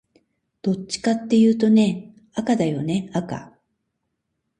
[0.63, 3.51] どっちかっていうとね、赤だよね赤